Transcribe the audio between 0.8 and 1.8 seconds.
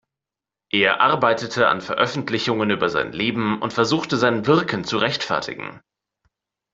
arbeitete an